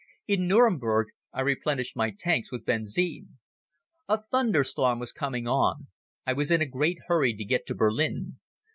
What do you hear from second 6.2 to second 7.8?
I was in a great hurry to get to